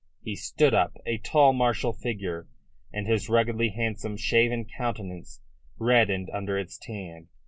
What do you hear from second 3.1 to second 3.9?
ruggedly